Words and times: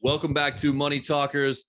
Welcome 0.00 0.32
back 0.32 0.56
to 0.58 0.72
Money 0.72 1.00
Talkers. 1.00 1.64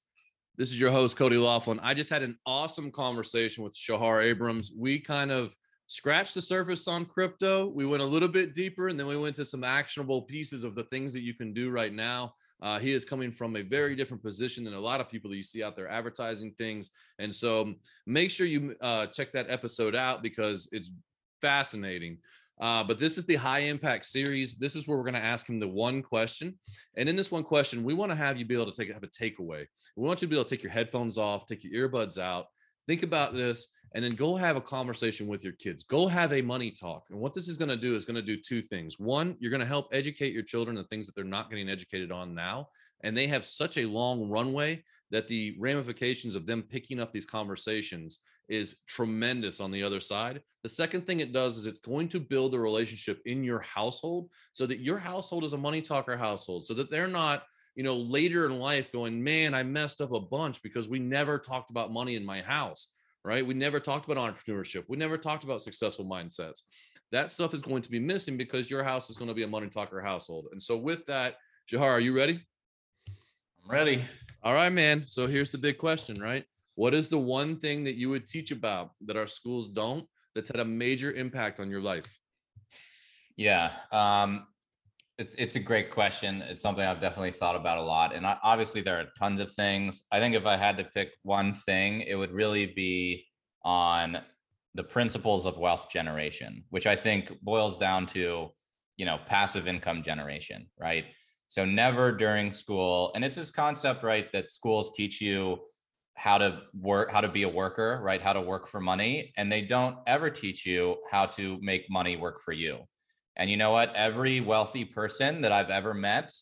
This 0.56 0.70
is 0.70 0.80
your 0.80 0.92
host, 0.92 1.18
Cody 1.18 1.36
Laughlin. 1.36 1.80
I 1.80 1.96
just 1.96 2.12
had 2.12 2.22
an 2.22 2.38
awesome 2.46 2.92
conversation 2.92 3.64
with 3.64 3.76
Shahar 3.76 4.22
Abrams. 4.22 4.72
We 4.78 5.00
kind 5.00 5.32
of 5.32 5.56
scratched 5.88 6.36
the 6.36 6.42
surface 6.44 6.88
on 6.88 7.06
crypto. 7.06 7.70
We 7.70 7.88
went 7.88 8.04
a 8.04 8.06
little 8.06 8.28
bit 8.28 8.54
deeper 8.54 8.90
and 8.90 9.00
then 9.00 9.08
we 9.08 9.18
went 9.18 9.36
to 9.38 9.46
some 9.46 9.64
actionable 9.64 10.22
pieces 10.22 10.64
of 10.64 10.76
the 10.76 10.84
things 10.84 11.12
that 11.14 11.22
you 11.22 11.34
can 11.34 11.56
do 11.56 11.72
right 11.72 11.92
now. 11.92 12.36
Uh, 12.62 12.78
he 12.78 12.94
is 12.94 13.04
coming 13.04 13.32
from 13.32 13.56
a 13.56 13.64
very 13.64 13.96
different 13.96 14.22
position 14.22 14.64
than 14.64 14.76
a 14.76 14.80
lot 14.80 15.02
of 15.02 15.10
people 15.10 15.32
that 15.32 15.38
you 15.38 15.42
see 15.42 15.64
out 15.64 15.76
there 15.76 15.90
advertising 15.90 16.54
things. 16.56 16.92
And 17.18 17.34
so 17.34 17.74
make 18.06 18.30
sure 18.30 18.46
you 18.46 18.76
uh, 18.80 19.08
check 19.08 19.32
that 19.32 19.50
episode 19.50 19.96
out 19.96 20.22
because 20.22 20.70
it's 20.72 20.92
fascinating. 21.42 22.20
Uh, 22.60 22.84
but 22.84 23.00
this 23.00 23.18
is 23.18 23.26
the 23.26 23.36
high 23.36 23.60
impact 23.60 24.06
series. 24.06 24.56
This 24.56 24.76
is 24.76 24.88
where 24.88 24.98
we're 24.98 25.04
going 25.04 25.14
to 25.14 25.20
ask 25.20 25.48
him 25.48 25.60
the 25.60 25.68
one 25.68 26.02
question. 26.02 26.58
And 26.98 27.08
in 27.08 27.16
this 27.16 27.32
one 27.32 27.44
question, 27.44 27.84
we 27.84 27.94
want 27.94 28.12
to 28.12 28.18
have 28.18 28.38
you 28.38 28.46
be 28.46 28.56
able 28.56 28.72
to 28.72 28.78
take 28.78 28.94
have 28.94 29.04
a 29.04 29.08
takeaway. 29.08 29.66
We 29.96 30.06
want 30.06 30.22
you 30.22 30.28
to 30.28 30.30
be 30.30 30.36
able 30.36 30.46
to 30.46 30.56
take 30.56 30.64
your 30.64 30.72
headphones 30.72 31.18
off, 31.18 31.46
take 31.46 31.64
your 31.64 31.90
earbuds 31.90 32.18
out, 32.18 32.48
think 32.88 33.04
about 33.04 33.34
this, 33.34 33.68
and 33.96 34.04
then 34.04 34.12
go 34.12 34.36
have 34.36 34.56
a 34.56 34.62
conversation 34.62 35.28
with 35.28 35.44
your 35.44 35.54
kids. 35.54 35.84
Go 35.84 36.08
have 36.08 36.34
a 36.34 36.42
money 36.42 36.70
talk. 36.70 37.06
And 37.10 37.20
what 37.20 37.34
this 37.34 37.48
is 37.48 37.58
going 37.58 37.70
to 37.70 37.78
do 37.78 37.96
is 37.96 38.06
going 38.06 38.16
to 38.16 38.22
do 38.22 38.38
two 38.38 38.62
things. 38.62 39.00
One, 39.00 39.36
you're 39.40 39.52
going 39.52 39.62
to 39.62 39.66
help 39.66 39.88
educate 39.92 40.34
your 40.34 40.44
children 40.44 40.76
the 40.76 40.84
things 40.86 41.06
that 41.08 41.16
they're 41.16 41.24
not 41.24 41.50
getting 41.50 41.70
educated 41.70 42.12
on 42.12 42.36
now. 42.36 42.68
And 43.04 43.18
they 43.18 43.28
have 43.28 43.46
such 43.46 43.78
a 43.78 43.86
long 43.86 44.30
runway 44.30 44.84
that 45.12 45.28
the 45.28 45.56
ramifications 45.60 46.36
of 46.36 46.46
them 46.46 46.62
picking 46.62 47.00
up 47.00 47.12
these 47.12 47.26
conversations 47.26 48.20
is 48.50 48.78
tremendous 48.88 49.60
on 49.60 49.72
the 49.72 49.84
other 49.84 50.00
side. 50.00 50.42
The 50.64 50.70
second 50.70 51.06
thing 51.06 51.20
it 51.20 51.32
does 51.32 51.58
is 51.58 51.68
it's 51.68 51.80
going 51.80 52.10
to 52.10 52.20
build 52.20 52.54
a 52.54 52.60
relationship 52.60 53.22
in 53.26 53.44
your 53.44 53.60
household 53.60 54.30
so 54.54 54.66
that 54.66 54.80
your 54.80 54.98
household 54.98 55.44
is 55.44 55.54
a 55.54 55.58
money 55.58 55.82
talker 55.82 56.18
household 56.18 56.66
so 56.66 56.74
that 56.74 56.90
they're 56.90 57.08
not, 57.08 57.44
you 57.76 57.84
know, 57.84 57.96
later 57.96 58.46
in 58.46 58.60
life 58.60 58.92
going, 58.92 59.24
man, 59.24 59.54
I 59.54 59.64
messed 59.64 60.02
up 60.02 60.12
a 60.12 60.20
bunch 60.20 60.62
because 60.62 60.90
we 60.90 61.00
never 61.00 61.38
talked 61.38 61.72
about 61.72 61.94
money 61.94 62.16
in 62.16 62.26
my 62.26 62.42
house, 62.42 62.94
right? 63.24 63.46
We 63.46 63.54
never 63.54 63.80
talked 63.80 64.10
about 64.10 64.18
entrepreneurship. 64.18 64.84
We 64.88 64.98
never 64.98 65.18
talked 65.18 65.44
about 65.44 65.62
successful 65.62 66.06
mindsets. 66.06 66.62
That 67.12 67.32
stuff 67.32 67.54
is 67.54 67.62
going 67.62 67.82
to 67.84 67.90
be 67.90 68.00
missing 68.00 68.38
because 68.38 68.70
your 68.70 68.84
house 68.84 69.10
is 69.10 69.18
going 69.18 69.30
to 69.30 69.34
be 69.34 69.44
a 69.44 69.48
money 69.48 69.68
talker 69.68 70.02
household. 70.02 70.48
And 70.52 70.62
so, 70.62 70.78
with 70.78 71.06
that, 71.08 71.38
Shahar, 71.66 71.90
are 71.90 72.00
you 72.00 72.16
ready? 72.16 72.40
I'm 73.64 73.72
ready. 73.72 74.04
All 74.44 74.54
right, 74.54 74.72
man. 74.72 75.06
So, 75.08 75.26
here's 75.26 75.50
the 75.50 75.58
big 75.58 75.80
question, 75.80 76.22
right? 76.22 76.46
What 76.80 76.94
is 76.94 77.10
the 77.10 77.20
one 77.20 77.58
thing 77.58 77.84
that 77.84 77.96
you 77.96 78.10
would 78.10 78.26
teach 78.26 78.52
about 78.52 78.92
that 79.06 79.18
our 79.18 79.28
schools 79.28 79.68
don't 79.68 80.06
that's 80.34 80.48
had 80.48 80.62
a 80.62 80.66
major 80.66 81.12
impact 81.12 81.60
on 81.60 81.70
your 81.70 81.82
life? 81.82 82.18
Yeah, 83.36 83.74
um, 83.92 84.48
it's 85.18 85.36
it's 85.38 85.58
a 85.58 85.60
great 85.60 85.92
question. 85.92 86.42
It's 86.42 86.62
something 86.62 86.86
I've 86.86 87.02
definitely 87.02 87.34
thought 87.34 87.58
about 87.58 87.80
a 87.80 87.82
lot, 87.82 88.16
and 88.16 88.26
I, 88.26 88.38
obviously 88.44 88.80
there 88.80 88.98
are 88.98 89.08
tons 89.20 89.42
of 89.42 89.52
things. 89.52 90.04
I 90.10 90.22
think 90.22 90.36
if 90.36 90.46
I 90.46 90.56
had 90.56 90.78
to 90.78 90.86
pick 90.86 91.10
one 91.24 91.54
thing, 91.54 92.00
it 92.04 92.16
would 92.16 92.32
really 92.32 92.68
be 92.68 93.26
on 93.66 94.20
the 94.74 94.84
principles 94.86 95.46
of 95.46 95.58
wealth 95.58 95.90
generation, 95.92 96.64
which 96.70 96.88
I 96.88 96.96
think 96.96 97.34
boils 97.42 97.78
down 97.78 98.08
to 98.16 98.48
you 98.96 99.06
know 99.06 99.18
passive 99.28 99.68
income 99.68 100.02
generation, 100.02 100.70
right? 100.80 101.04
So 101.50 101.66
never 101.66 102.14
during 102.14 102.52
school, 102.52 103.12
and 103.16 103.26
it's 103.26 103.36
this 103.36 103.52
concept, 103.52 104.02
right, 104.02 104.32
that 104.32 104.50
schools 104.50 104.94
teach 104.96 105.20
you 105.20 105.60
how 106.16 106.38
to 106.38 106.62
work 106.74 107.12
how 107.12 107.22
to 107.22 107.30
be 107.30 107.44
a 107.44 107.50
worker 107.50 108.00
right? 108.04 108.22
How 108.22 108.34
to 108.34 108.42
work 108.42 108.68
for 108.68 108.80
money 108.80 109.34
and 109.38 109.52
they 109.52 109.62
don't 109.62 109.98
ever 110.06 110.30
teach 110.30 110.66
you 110.66 110.98
how 111.10 111.26
to 111.28 111.58
make 111.62 111.90
money 111.90 112.18
work 112.18 112.42
for 112.42 112.52
you. 112.52 112.80
And 113.36 113.50
you 113.50 113.58
know 113.58 113.72
what? 113.72 113.96
Every 113.96 114.42
wealthy 114.42 114.86
person 114.86 115.42
that 115.42 115.52
i've 115.52 115.70
ever 115.70 115.94
met 115.94 116.34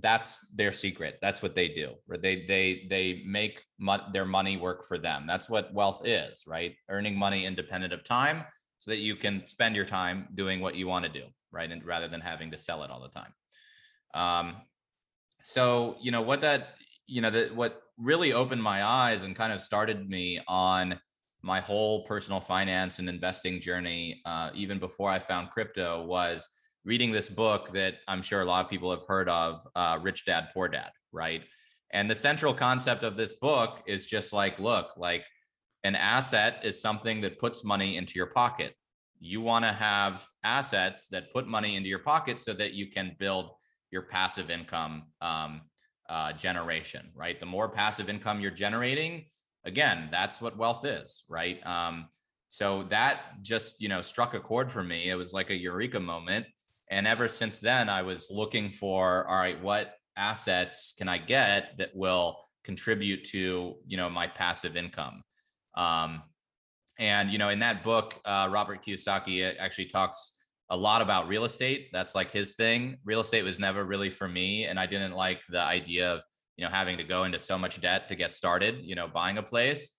that's 0.00 0.38
their 0.54 0.72
secret. 0.72 1.18
That's 1.20 1.42
what 1.42 1.54
they 1.54 1.68
do 1.68 1.94
they 2.08 2.46
they 2.46 2.86
they 2.88 3.22
make 3.26 3.62
mo- 3.78 4.06
their 4.12 4.24
money 4.24 4.56
work 4.56 4.86
for 4.86 4.98
them. 4.98 5.24
That's 5.26 5.48
what 5.48 5.72
wealth 5.74 6.02
is 6.04 6.44
right? 6.46 6.74
Earning 6.88 7.16
money 7.16 7.46
independent 7.46 7.92
of 7.92 8.04
time 8.04 8.44
so 8.78 8.90
that 8.90 8.98
you 8.98 9.16
can 9.16 9.46
spend 9.46 9.76
your 9.76 9.84
time 9.84 10.28
doing 10.34 10.60
what 10.60 10.74
you 10.74 10.86
want 10.86 11.04
to 11.04 11.10
do 11.10 11.24
right? 11.52 11.70
And 11.70 11.84
rather 11.84 12.06
than 12.06 12.20
having 12.20 12.50
to 12.52 12.56
sell 12.56 12.82
it 12.84 12.90
all 12.90 13.00
the 13.00 13.08
time. 13.08 13.32
Um 14.14 14.56
so 15.42 15.96
you 16.00 16.10
know 16.10 16.22
what 16.22 16.42
that 16.42 16.74
you 17.06 17.20
know 17.20 17.30
that 17.30 17.54
what 17.54 17.82
really 18.00 18.32
opened 18.32 18.62
my 18.62 18.84
eyes 18.84 19.22
and 19.22 19.36
kind 19.36 19.52
of 19.52 19.60
started 19.60 20.08
me 20.08 20.40
on 20.48 20.98
my 21.42 21.60
whole 21.60 22.04
personal 22.04 22.40
finance 22.40 22.98
and 22.98 23.08
investing 23.08 23.60
journey, 23.60 24.20
uh, 24.24 24.50
even 24.54 24.78
before 24.78 25.10
I 25.10 25.18
found 25.18 25.50
crypto, 25.50 26.04
was 26.04 26.48
reading 26.84 27.12
this 27.12 27.28
book 27.28 27.72
that 27.72 27.96
I'm 28.08 28.22
sure 28.22 28.40
a 28.40 28.44
lot 28.44 28.64
of 28.64 28.70
people 28.70 28.90
have 28.90 29.06
heard 29.06 29.28
of, 29.28 29.66
uh, 29.74 29.98
Rich 30.02 30.26
Dad 30.26 30.48
Poor 30.52 30.68
Dad, 30.68 30.90
right? 31.12 31.42
And 31.92 32.10
the 32.10 32.16
central 32.16 32.54
concept 32.54 33.02
of 33.02 33.16
this 33.16 33.34
book 33.34 33.82
is 33.86 34.06
just 34.06 34.32
like, 34.32 34.58
look, 34.58 34.96
like 34.96 35.24
an 35.84 35.94
asset 35.94 36.60
is 36.62 36.80
something 36.80 37.20
that 37.22 37.38
puts 37.38 37.64
money 37.64 37.96
into 37.96 38.14
your 38.14 38.26
pocket. 38.26 38.74
You 39.18 39.40
want 39.40 39.64
to 39.64 39.72
have 39.72 40.26
assets 40.44 41.08
that 41.08 41.32
put 41.32 41.46
money 41.46 41.76
into 41.76 41.88
your 41.88 41.98
pocket 41.98 42.40
so 42.40 42.52
that 42.54 42.74
you 42.74 42.90
can 42.90 43.16
build 43.18 43.50
your 43.90 44.02
passive 44.02 44.50
income 44.50 45.04
um, 45.20 45.62
uh, 46.10 46.32
generation, 46.32 47.08
right? 47.14 47.38
The 47.38 47.46
more 47.46 47.68
passive 47.68 48.08
income 48.08 48.40
you're 48.40 48.50
generating, 48.50 49.26
again, 49.64 50.08
that's 50.10 50.40
what 50.40 50.58
wealth 50.58 50.84
is, 50.84 51.24
right? 51.28 51.64
Um, 51.64 52.08
so 52.48 52.84
that 52.90 53.40
just 53.42 53.80
you 53.80 53.88
know 53.88 54.02
struck 54.02 54.34
a 54.34 54.40
chord 54.40 54.72
for 54.72 54.82
me. 54.82 55.08
It 55.08 55.14
was 55.14 55.32
like 55.32 55.50
a 55.50 55.56
eureka 55.56 56.00
moment, 56.00 56.46
and 56.90 57.06
ever 57.06 57.28
since 57.28 57.60
then, 57.60 57.88
I 57.88 58.02
was 58.02 58.28
looking 58.30 58.72
for 58.72 59.26
all 59.28 59.36
right, 59.36 59.62
what 59.62 59.94
assets 60.16 60.92
can 60.98 61.08
I 61.08 61.18
get 61.18 61.78
that 61.78 61.94
will 61.94 62.40
contribute 62.64 63.24
to 63.26 63.76
you 63.86 63.96
know 63.96 64.10
my 64.10 64.26
passive 64.26 64.76
income? 64.76 65.22
Um, 65.76 66.22
and 66.98 67.30
you 67.30 67.38
know, 67.38 67.50
in 67.50 67.60
that 67.60 67.84
book, 67.84 68.20
uh, 68.24 68.48
Robert 68.50 68.84
Kiyosaki 68.84 69.48
uh, 69.48 69.54
actually 69.60 69.86
talks 69.86 70.39
a 70.70 70.76
lot 70.76 71.02
about 71.02 71.28
real 71.28 71.44
estate. 71.44 71.88
That's 71.92 72.14
like 72.14 72.30
his 72.30 72.54
thing. 72.54 72.96
Real 73.04 73.20
estate 73.20 73.42
was 73.42 73.58
never 73.58 73.84
really 73.84 74.10
for 74.10 74.28
me. 74.28 74.64
And 74.64 74.78
I 74.78 74.86
didn't 74.86 75.12
like 75.12 75.40
the 75.48 75.60
idea 75.60 76.12
of, 76.14 76.20
you 76.56 76.64
know, 76.64 76.70
having 76.70 76.96
to 76.98 77.04
go 77.04 77.24
into 77.24 77.38
so 77.38 77.58
much 77.58 77.80
debt 77.80 78.08
to 78.08 78.14
get 78.14 78.32
started, 78.32 78.76
you 78.82 78.94
know, 78.94 79.08
buying 79.08 79.38
a 79.38 79.42
place. 79.42 79.90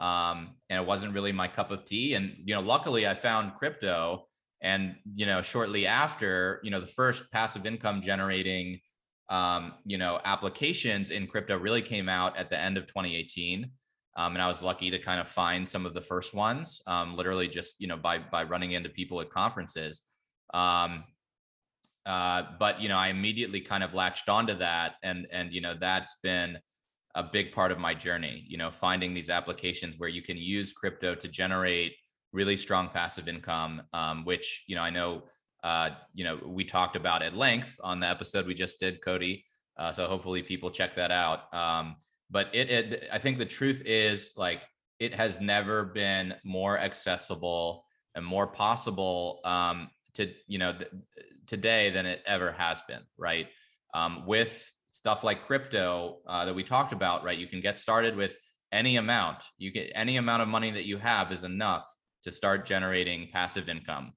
Um, 0.00 0.56
and 0.68 0.80
it 0.80 0.86
wasn't 0.86 1.14
really 1.14 1.32
my 1.32 1.48
cup 1.48 1.70
of 1.70 1.84
tea. 1.84 2.14
And, 2.14 2.34
you 2.44 2.54
know, 2.54 2.60
luckily 2.60 3.06
I 3.06 3.14
found 3.14 3.54
crypto. 3.54 4.26
And, 4.62 4.96
you 5.14 5.26
know, 5.26 5.42
shortly 5.42 5.86
after, 5.86 6.60
you 6.64 6.70
know, 6.70 6.80
the 6.80 6.86
first 6.86 7.30
passive 7.30 7.64
income 7.64 8.02
generating, 8.02 8.80
um, 9.28 9.74
you 9.84 9.96
know, 9.96 10.18
applications 10.24 11.10
in 11.10 11.28
crypto 11.28 11.56
really 11.56 11.82
came 11.82 12.08
out 12.08 12.36
at 12.36 12.50
the 12.50 12.58
end 12.58 12.76
of 12.76 12.86
2018. 12.86 13.70
Um, 14.16 14.32
and 14.32 14.42
I 14.42 14.48
was 14.48 14.62
lucky 14.62 14.90
to 14.90 14.98
kind 14.98 15.20
of 15.20 15.28
find 15.28 15.68
some 15.68 15.84
of 15.84 15.92
the 15.92 16.00
first 16.00 16.34
ones, 16.34 16.80
um, 16.86 17.16
literally 17.16 17.48
just 17.48 17.74
you 17.78 17.86
know 17.86 17.98
by 17.98 18.18
by 18.18 18.44
running 18.44 18.72
into 18.72 18.88
people 18.88 19.20
at 19.20 19.30
conferences. 19.30 20.00
Um, 20.54 21.04
uh, 22.04 22.42
but 22.58 22.80
you 22.80 22.88
know, 22.88 22.96
I 22.96 23.08
immediately 23.08 23.60
kind 23.60 23.82
of 23.82 23.92
latched 23.92 24.28
onto 24.28 24.54
that, 24.54 24.94
and 25.02 25.26
and 25.32 25.52
you 25.52 25.60
know 25.60 25.74
that's 25.78 26.16
been 26.22 26.58
a 27.14 27.22
big 27.22 27.52
part 27.52 27.72
of 27.72 27.78
my 27.78 27.94
journey. 27.94 28.44
You 28.48 28.58
know, 28.58 28.70
finding 28.70 29.12
these 29.12 29.30
applications 29.30 29.98
where 29.98 30.08
you 30.08 30.22
can 30.22 30.36
use 30.36 30.72
crypto 30.72 31.14
to 31.16 31.28
generate 31.28 31.94
really 32.32 32.56
strong 32.56 32.88
passive 32.88 33.28
income, 33.28 33.82
um, 33.92 34.24
which 34.24 34.64
you 34.68 34.76
know 34.76 34.82
I 34.82 34.90
know 34.90 35.24
uh, 35.64 35.90
you 36.14 36.24
know 36.24 36.38
we 36.46 36.64
talked 36.64 36.94
about 36.94 37.22
at 37.22 37.34
length 37.34 37.80
on 37.82 37.98
the 37.98 38.06
episode 38.06 38.46
we 38.46 38.54
just 38.54 38.78
did, 38.78 39.02
Cody. 39.02 39.44
Uh, 39.76 39.92
so 39.92 40.06
hopefully 40.06 40.42
people 40.42 40.70
check 40.70 40.94
that 40.96 41.10
out. 41.10 41.52
Um, 41.52 41.96
but 42.30 42.48
it, 42.54 42.70
it, 42.70 43.08
I 43.12 43.18
think 43.18 43.38
the 43.38 43.44
truth 43.44 43.82
is 43.84 44.32
like 44.36 44.62
it 44.98 45.14
has 45.14 45.40
never 45.40 45.84
been 45.84 46.34
more 46.44 46.78
accessible 46.78 47.84
and 48.14 48.24
more 48.24 48.46
possible 48.46 49.40
um, 49.44 49.90
to 50.16 50.32
you 50.46 50.58
know 50.58 50.72
th- 50.72 50.90
today 51.46 51.90
than 51.90 52.06
it 52.06 52.22
ever 52.26 52.52
has 52.52 52.80
been 52.82 53.02
right? 53.16 53.48
Um, 53.94 54.26
with 54.26 54.70
stuff 54.90 55.24
like 55.24 55.46
crypto 55.46 56.18
uh, 56.26 56.44
that 56.44 56.54
we 56.54 56.62
talked 56.62 56.92
about 56.92 57.24
right 57.24 57.38
you 57.38 57.46
can 57.46 57.60
get 57.60 57.78
started 57.78 58.16
with 58.16 58.36
any 58.72 58.96
amount. 58.96 59.44
You 59.58 59.70
get 59.70 59.92
any 59.94 60.16
amount 60.16 60.42
of 60.42 60.48
money 60.48 60.70
that 60.72 60.86
you 60.86 60.98
have 60.98 61.32
is 61.32 61.44
enough 61.44 61.86
to 62.24 62.32
start 62.32 62.66
generating 62.66 63.28
passive 63.32 63.68
income. 63.68 64.12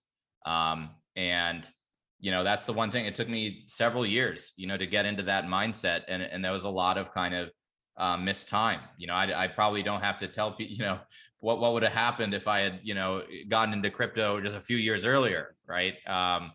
Um, 0.46 0.90
and 1.16 1.68
you 2.20 2.32
know 2.32 2.44
that's 2.44 2.66
the 2.66 2.74
one 2.74 2.92
thing 2.92 3.06
it 3.06 3.16
took 3.16 3.30
me 3.30 3.64
several 3.68 4.06
years 4.06 4.54
you 4.58 4.68
know 4.68 4.78
to 4.78 4.86
get 4.86 5.06
into 5.06 5.24
that 5.24 5.46
mindset 5.46 6.02
and, 6.08 6.22
and 6.22 6.44
there 6.44 6.52
was 6.52 6.66
a 6.66 6.70
lot 6.70 6.98
of 6.98 7.14
kind 7.14 7.34
of 7.34 7.50
uh, 8.00 8.18
missed 8.18 8.48
time. 8.48 8.80
You 8.98 9.08
know, 9.08 9.14
I, 9.14 9.44
I, 9.44 9.48
probably 9.48 9.84
don't 9.84 10.02
have 10.02 10.18
to 10.18 10.28
tell 10.28 10.54
people, 10.54 10.74
you 10.78 10.84
know, 10.84 11.00
what, 11.42 11.60
what 11.60 11.74
would 11.74 11.84
have 11.84 11.92
happened 11.92 12.34
if 12.34 12.48
I 12.48 12.62
had, 12.62 12.80
you 12.82 12.96
know, 12.96 13.24
gotten 13.48 13.74
into 13.74 13.90
crypto 13.92 14.42
just 14.42 14.56
a 14.56 14.62
few 14.62 14.78
years 14.78 15.06
earlier. 15.06 15.56
Right. 15.68 15.96
Um, 16.08 16.54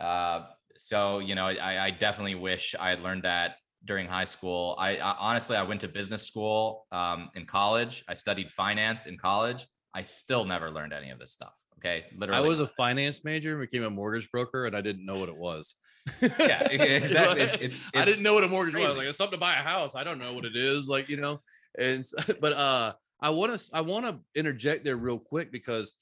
uh, 0.00 0.46
so, 0.78 1.18
you 1.18 1.34
know, 1.34 1.46
I, 1.46 1.86
I 1.86 1.90
definitely 1.90 2.36
wish 2.36 2.74
I 2.78 2.90
had 2.90 3.02
learned 3.02 3.24
that 3.24 3.56
during 3.84 4.06
high 4.06 4.24
school. 4.24 4.76
I, 4.78 4.96
I 4.96 5.16
honestly, 5.18 5.56
I 5.56 5.62
went 5.62 5.80
to 5.82 5.88
business 5.88 6.26
school 6.26 6.86
um, 6.92 7.30
in 7.34 7.46
college. 7.46 8.04
I 8.08 8.14
studied 8.14 8.50
finance 8.50 9.06
in 9.06 9.18
college. 9.18 9.66
I 9.94 10.02
still 10.02 10.44
never 10.44 10.70
learned 10.70 10.92
any 10.92 11.10
of 11.10 11.18
this 11.18 11.32
stuff. 11.32 11.54
Okay. 11.78 12.04
Literally. 12.16 12.44
I 12.44 12.48
was 12.48 12.60
a 12.60 12.66
finance 12.66 13.24
major, 13.24 13.58
became 13.58 13.82
a 13.82 13.90
mortgage 13.90 14.30
broker, 14.30 14.66
and 14.66 14.76
I 14.76 14.80
didn't 14.80 15.04
know 15.04 15.18
what 15.18 15.28
it 15.28 15.36
was. 15.36 15.74
Yeah, 16.20 16.62
exactly. 16.70 17.44
Right? 17.44 17.62
It's- 17.62 17.84
I 17.94 18.04
didn't 18.04 18.22
know 18.22 18.34
what 18.34 18.44
a 18.44 18.48
mortgage 18.48 18.74
was. 18.74 18.96
Like 18.96 19.06
it's 19.06 19.18
something 19.18 19.36
to 19.38 19.40
buy 19.40 19.52
a 19.52 19.62
house. 19.62 19.94
I 19.94 20.04
don't 20.04 20.18
know 20.18 20.34
what 20.34 20.44
it 20.44 20.56
is. 20.56 20.88
Like 20.88 21.08
you 21.08 21.16
know, 21.16 21.40
and 21.78 22.04
but 22.40 22.52
uh, 22.52 22.92
I 23.20 23.30
want 23.30 23.58
to 23.58 23.70
I 23.76 23.80
want 23.80 24.06
to 24.06 24.18
interject 24.34 24.84
there 24.84 24.96
real 24.96 25.18
quick 25.18 25.52
because 25.52 25.92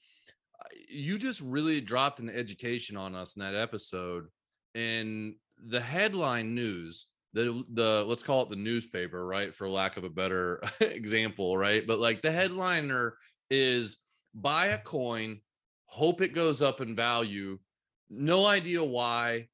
uh, 0.59 0.67
you 0.89 1.17
just 1.17 1.41
really 1.41 1.81
dropped 1.81 2.19
an 2.19 2.29
education 2.29 2.97
on 2.97 3.15
us 3.15 3.35
in 3.35 3.41
that 3.41 3.55
episode, 3.55 4.27
and 4.75 5.35
the 5.65 5.81
headline 5.81 6.55
news. 6.55 7.07
The, 7.33 7.63
the 7.71 8.03
let's 8.05 8.23
call 8.23 8.41
it 8.41 8.49
the 8.49 8.57
newspaper 8.57 9.25
right 9.25 9.55
for 9.55 9.69
lack 9.69 9.95
of 9.95 10.03
a 10.03 10.09
better 10.09 10.61
example 10.81 11.57
right 11.57 11.87
but 11.87 11.97
like 11.97 12.21
the 12.21 12.29
headliner 12.29 13.15
is 13.49 13.99
buy 14.35 14.65
a 14.65 14.77
coin 14.77 15.39
hope 15.85 16.19
it 16.19 16.33
goes 16.35 16.61
up 16.61 16.81
in 16.81 16.93
value 16.93 17.57
no 18.09 18.45
idea 18.45 18.83
why 18.83 19.47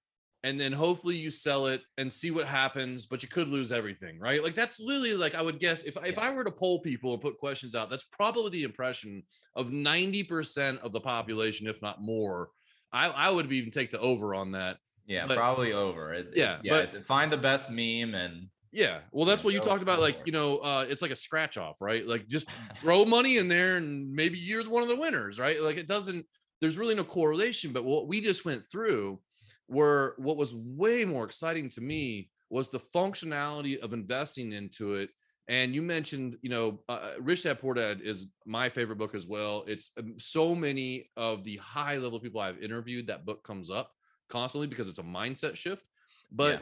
and 0.48 0.58
then 0.60 0.72
hopefully 0.72 1.16
you 1.16 1.30
sell 1.30 1.66
it 1.68 1.82
and 1.98 2.12
see 2.12 2.32
what 2.32 2.48
happens 2.48 3.06
but 3.06 3.22
you 3.22 3.28
could 3.30 3.50
lose 3.50 3.72
everything 3.72 4.18
right? 4.20 4.42
Like 4.44 4.56
that's 4.56 4.80
literally 4.80 5.14
like 5.14 5.36
i 5.36 5.42
would 5.42 5.60
guess 5.60 5.84
if, 5.84 5.98
if 6.06 6.18
i 6.18 6.32
were 6.34 6.44
to 6.46 6.52
poll 6.52 6.80
people 6.80 7.12
and 7.14 7.22
put 7.22 7.38
questions 7.38 7.76
out 7.76 7.90
that's 7.90 8.06
probably 8.06 8.50
the 8.52 8.64
impression 8.64 9.24
of 9.56 9.68
90% 9.70 10.78
of 10.80 10.92
the 10.92 11.00
population 11.00 11.68
if 11.68 11.82
not 11.82 12.02
more. 12.02 12.50
I 12.94 13.10
i 13.10 13.30
would 13.30 13.52
even 13.52 13.72
take 13.72 13.92
the 13.92 14.00
over 14.00 14.34
on 14.36 14.52
that 14.54 14.78
Yeah, 15.06 15.26
But- 15.28 15.38
probably 15.38 15.74
over. 15.74 16.14
It- 16.14 16.28
it- 16.34 16.38
Yeah, 16.38 16.60
yeah. 16.64 16.86
but- 16.92 17.06
find 17.06 17.32
the 17.32 17.38
best 17.38 17.70
meme 17.70 18.14
and 18.16 18.48
yeah 18.72 19.00
well 19.12 19.26
that's 19.26 19.44
what 19.46 19.54
you 19.54 19.62
talked 19.62 19.82
about 19.82 20.00
like 20.08 20.18
you 20.26 20.34
know 20.34 20.58
uh 20.58 20.86
it's 20.90 21.02
like 21.02 21.12
a 21.12 21.16
scratch 21.28 21.58
off 21.58 21.78
right? 21.82 22.06
Like 22.14 22.28
just 22.28 22.48
throw 22.82 23.06
money 23.06 23.38
in 23.42 23.48
there 23.48 23.78
and 23.78 24.12
maybe 24.22 24.38
you're 24.38 24.64
one 24.70 24.84
of 24.84 24.90
the 24.90 24.96
winners 25.04 25.40
right? 25.40 25.62
Like 25.62 25.78
it 25.78 25.88
doesn't 25.88 26.26
there's 26.62 26.78
really 26.78 26.96
no 26.96 27.04
correlation 27.04 27.72
but 27.72 27.84
what 27.86 28.08
we 28.08 28.20
just 28.22 28.46
went 28.46 28.64
through 28.72 29.20
were 29.68 30.16
what 30.18 30.38
was 30.38 30.54
way 30.54 31.04
more 31.06 31.26
exciting 31.26 31.70
to 31.70 31.82
me 31.82 32.30
was 32.50 32.70
the 32.70 32.80
functionality 32.80 33.78
of 33.80 33.94
investing 33.94 34.54
into 34.54 34.96
it 34.96 35.10
and 35.48 35.74
you 35.74 35.82
mentioned 35.82 36.38
you 36.42 36.50
know 36.50 36.80
uh, 36.90 37.12
rich 37.20 37.44
dad 37.44 37.60
poor 37.60 37.74
dad 37.74 38.02
is 38.04 38.28
my 38.46 38.70
favorite 38.70 38.98
book 38.98 39.16
as 39.16 39.28
well. 39.28 39.64
It's 39.68 39.92
um, 39.98 40.16
so 40.18 40.54
many 40.56 41.10
of 41.16 41.44
the 41.44 41.58
high 41.58 41.98
level 41.98 42.20
people 42.20 42.42
i've 42.42 42.62
interviewed 42.62 43.08
that 43.08 43.26
book 43.26 43.44
comes 43.44 43.70
up 43.70 43.92
constantly 44.30 44.68
because 44.68 44.90
it's 44.90 45.00
a 45.00 45.04
mindset 45.04 45.56
shift 45.56 45.86
but 46.32 46.54
Yeah. 46.54 46.60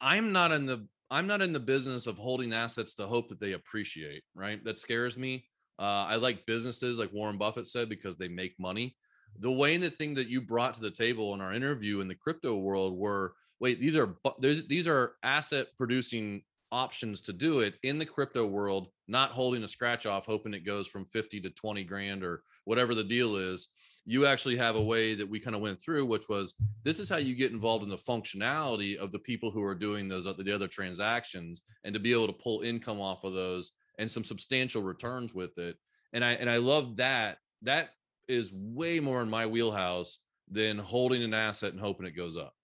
i'm 0.00 0.32
not 0.32 0.52
in 0.52 0.64
the 0.64 0.86
i'm 1.10 1.26
not 1.26 1.42
in 1.42 1.52
the 1.52 1.60
business 1.60 2.06
of 2.06 2.18
holding 2.18 2.52
assets 2.52 2.94
to 2.94 3.06
hope 3.06 3.28
that 3.28 3.40
they 3.40 3.52
appreciate 3.52 4.22
right? 4.34 4.62
That 4.64 4.78
scares 4.78 5.16
me. 5.16 5.44
Uh, 5.78 6.06
i 6.08 6.14
like 6.16 6.46
businesses 6.46 6.98
like 6.98 7.12
warren 7.12 7.38
buffett 7.38 7.66
said 7.66 7.88
because 7.88 8.16
they 8.16 8.28
make 8.28 8.54
money 8.60 8.96
the 9.38 9.50
way 9.50 9.74
and 9.74 9.82
the 9.82 9.90
thing 9.90 10.14
that 10.14 10.28
you 10.28 10.40
brought 10.40 10.74
to 10.74 10.80
the 10.80 10.90
table 10.90 11.34
in 11.34 11.40
our 11.40 11.52
interview 11.52 12.00
in 12.00 12.08
the 12.08 12.14
crypto 12.14 12.56
world 12.56 12.96
were 12.96 13.34
wait 13.60 13.80
these 13.80 13.96
are 13.96 14.16
these 14.40 14.88
are 14.88 15.14
asset 15.22 15.68
producing 15.76 16.42
options 16.72 17.20
to 17.20 17.32
do 17.32 17.60
it 17.60 17.74
in 17.82 17.98
the 17.98 18.06
crypto 18.06 18.46
world 18.46 18.88
not 19.06 19.30
holding 19.30 19.62
a 19.62 19.68
scratch 19.68 20.06
off 20.06 20.26
hoping 20.26 20.54
it 20.54 20.66
goes 20.66 20.86
from 20.86 21.04
50 21.04 21.40
to 21.40 21.50
20 21.50 21.84
grand 21.84 22.24
or 22.24 22.42
whatever 22.64 22.94
the 22.94 23.04
deal 23.04 23.36
is. 23.36 23.68
You 24.04 24.26
actually 24.26 24.56
have 24.56 24.74
a 24.74 24.82
way 24.82 25.14
that 25.14 25.28
we 25.28 25.38
kind 25.38 25.54
of 25.54 25.62
went 25.62 25.80
through 25.80 26.06
which 26.06 26.28
was 26.28 26.54
this 26.82 26.98
is 26.98 27.08
how 27.08 27.18
you 27.18 27.36
get 27.36 27.52
involved 27.52 27.84
in 27.84 27.90
the 27.90 27.96
functionality 27.96 28.96
of 28.96 29.12
the 29.12 29.18
people 29.18 29.50
who 29.50 29.62
are 29.62 29.74
doing 29.74 30.08
those 30.08 30.26
other 30.26 30.42
the 30.42 30.54
other 30.54 30.66
transactions 30.66 31.62
and 31.84 31.94
to 31.94 32.00
be 32.00 32.12
able 32.12 32.26
to 32.26 32.32
pull 32.32 32.62
income 32.62 33.00
off 33.00 33.22
of 33.22 33.34
those 33.34 33.72
and 33.98 34.10
some 34.10 34.24
substantial 34.24 34.82
returns 34.82 35.34
with 35.34 35.56
it. 35.58 35.76
And 36.14 36.24
i 36.24 36.32
and 36.32 36.50
i 36.50 36.56
love 36.56 36.96
that 36.96 37.38
that 37.62 37.90
is 38.28 38.50
way 38.52 39.00
more 39.00 39.20
in 39.22 39.28
my 39.28 39.46
wheelhouse 39.46 40.18
than 40.50 40.78
holding 40.78 41.22
an 41.22 41.34
asset 41.34 41.72
and 41.72 41.80
hoping 41.80 42.06
it 42.06 42.16
goes 42.16 42.36
up 42.36 42.54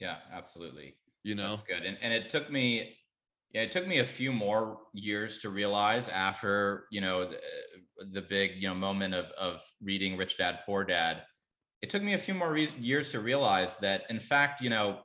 yeah, 0.00 0.16
absolutely. 0.32 0.94
you 1.22 1.34
know 1.34 1.50
That's 1.50 1.62
good. 1.62 1.82
And 1.84 1.98
and 2.00 2.12
it 2.12 2.30
took 2.30 2.50
me 2.50 2.96
yeah, 3.52 3.62
it 3.62 3.72
took 3.72 3.86
me 3.86 3.98
a 3.98 4.04
few 4.04 4.30
more 4.30 4.78
years 4.92 5.38
to 5.38 5.48
realize 5.48 6.10
after, 6.10 6.84
you 6.90 7.00
know, 7.00 7.24
the, 7.30 7.36
uh, 7.36 8.04
the 8.12 8.20
big, 8.20 8.52
you 8.56 8.68
know, 8.68 8.74
moment 8.74 9.14
of 9.14 9.30
of 9.32 9.62
reading 9.82 10.16
Rich 10.16 10.38
Dad 10.38 10.60
Poor 10.66 10.84
Dad. 10.84 11.22
It 11.80 11.90
took 11.90 12.02
me 12.02 12.14
a 12.14 12.18
few 12.18 12.34
more 12.34 12.52
re- 12.52 12.72
years 12.78 13.10
to 13.10 13.20
realize 13.20 13.76
that 13.78 14.02
in 14.10 14.20
fact, 14.20 14.60
you 14.60 14.70
know, 14.70 15.00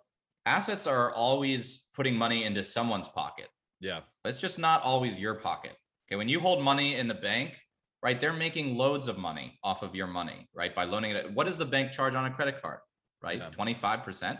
assets 0.45 0.87
are 0.87 1.13
always 1.13 1.89
putting 1.95 2.15
money 2.15 2.43
into 2.43 2.63
someone's 2.63 3.07
pocket. 3.07 3.47
yeah 3.79 4.01
it's 4.25 4.37
just 4.39 4.59
not 4.59 4.83
always 4.83 5.19
your 5.19 5.35
pocket. 5.35 5.75
Okay. 6.07 6.17
When 6.17 6.29
you 6.29 6.39
hold 6.39 6.63
money 6.63 6.95
in 6.95 7.07
the 7.07 7.15
bank, 7.15 7.59
right, 8.03 8.19
they're 8.19 8.33
making 8.33 8.75
loads 8.75 9.07
of 9.07 9.17
money 9.17 9.57
off 9.63 9.81
of 9.81 9.95
your 9.95 10.07
money, 10.07 10.47
right? 10.53 10.75
By 10.75 10.83
loaning 10.83 11.11
it. 11.11 11.33
What 11.33 11.47
does 11.47 11.57
the 11.57 11.65
bank 11.65 11.91
charge 11.93 12.13
on 12.13 12.25
a 12.25 12.31
credit 12.31 12.61
card? 12.61 12.79
Right? 13.21 13.39
Yeah. 13.39 13.49
25%. 13.57 14.37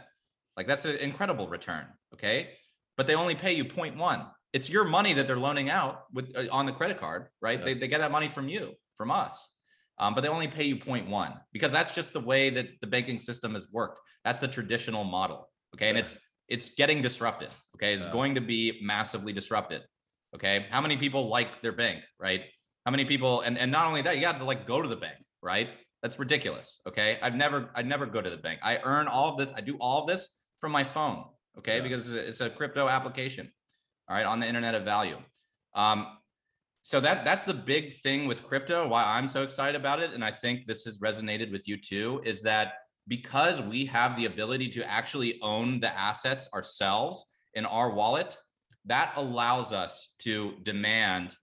Like 0.58 0.68
that's 0.68 0.86
an 0.86 0.98
incredible 0.98 1.48
return. 1.48 1.86
Okay. 2.14 2.50
But 2.98 3.08
they 3.08 3.16
only 3.16 3.34
pay 3.34 3.54
you 3.54 3.66
0.1. 3.66 4.28
It's 4.52 4.70
your 4.70 4.84
money 4.84 5.14
that 5.14 5.26
they're 5.26 5.38
loaning 5.40 5.70
out 5.70 6.04
with 6.14 6.36
uh, 6.38 6.44
on 6.52 6.68
the 6.68 6.74
credit 6.74 7.00
card, 7.00 7.28
right? 7.42 7.58
Yeah. 7.58 7.66
They, 7.66 7.74
they 7.76 7.88
get 7.88 8.00
that 8.02 8.12
money 8.12 8.28
from 8.28 8.50
you, 8.50 8.74
from 8.96 9.10
us. 9.10 9.50
Um, 9.98 10.14
but 10.14 10.22
they 10.22 10.28
only 10.28 10.48
pay 10.48 10.66
you 10.66 10.76
0.1 10.76 11.40
because 11.54 11.72
that's 11.72 11.92
just 11.96 12.14
the 12.14 12.20
way 12.20 12.50
that 12.50 12.68
the 12.82 12.88
banking 12.88 13.20
system 13.20 13.54
has 13.54 13.70
worked. 13.72 14.00
That's 14.26 14.42
the 14.42 14.48
traditional 14.48 15.04
model. 15.06 15.50
Okay. 15.76 15.90
And 15.90 15.98
it's 15.98 16.16
it's 16.50 16.70
getting 16.76 17.02
disrupted. 17.02 17.50
Okay. 17.76 17.94
It's 17.94 18.06
Yeah. 18.06 18.12
going 18.12 18.36
to 18.36 18.42
be 18.42 18.80
massively 18.84 19.32
disrupted. 19.34 19.82
Okay. 20.36 20.66
How 20.70 20.82
many 20.82 20.98
people 20.98 21.30
like 21.30 21.62
their 21.62 21.72
bank, 21.72 22.04
right? 22.20 22.46
How 22.86 22.92
many 22.92 23.06
people, 23.06 23.42
and, 23.42 23.58
and 23.58 23.72
not 23.72 23.88
only 23.88 24.02
that, 24.02 24.16
you 24.16 24.22
got 24.22 24.40
to 24.40 24.46
like 24.46 24.68
go 24.68 24.82
to 24.82 24.88
the 24.88 24.96
bank, 24.96 25.18
right? 25.42 25.70
That's 26.02 26.20
ridiculous. 26.20 26.82
Okay. 26.86 27.18
I've 27.22 27.36
never, 27.36 27.70
I 27.76 27.82
never 27.82 28.06
go 28.06 28.22
to 28.22 28.30
the 28.30 28.38
bank. 28.38 28.60
I 28.62 28.80
earn 28.84 29.08
all 29.08 29.32
of 29.32 29.38
this. 29.38 29.54
I 29.56 29.62
do 29.62 29.78
all 29.80 30.02
of 30.02 30.08
this 30.08 30.38
from 30.60 30.72
my 30.74 30.84
phone. 30.84 31.24
Okay. 31.58 31.78
Yeah. 31.78 31.84
Because 31.84 32.10
it's 32.10 32.18
a, 32.18 32.28
it's 32.28 32.42
a 32.42 32.50
crypto 32.50 32.90
application. 32.90 33.50
All 34.10 34.16
right. 34.18 34.26
On 34.26 34.40
the 34.40 34.48
internet 34.48 34.76
of 34.76 34.84
value. 34.84 35.18
Um, 35.74 36.08
so 36.84 37.00
that 37.00 37.24
that's 37.24 37.46
the 37.46 37.54
big 37.54 37.94
thing 37.94 38.28
with 38.28 38.44
crypto 38.44 38.88
why 38.88 39.04
i'm 39.06 39.28
so 39.28 39.42
excited 39.42 39.80
about 39.80 40.02
it 40.02 40.12
and 40.12 40.24
i 40.24 40.30
think 40.30 40.66
this 40.66 40.84
has 40.84 41.00
resonated 41.00 41.52
with 41.52 41.68
you 41.68 41.78
too 41.78 42.22
is 42.26 42.42
that 42.42 42.74
because 43.08 43.62
we 43.62 43.86
have 43.86 44.16
the 44.16 44.26
ability 44.26 44.70
to 44.70 44.90
actually 44.90 45.40
own 45.42 45.80
the 45.80 45.98
assets 45.98 46.50
ourselves 46.54 47.24
in 47.54 47.66
our 47.66 47.90
wallet 47.90 48.38
that 48.86 49.14
allows 49.16 49.72
us 49.72 50.14
to 50.20 50.56
demand 50.64 51.36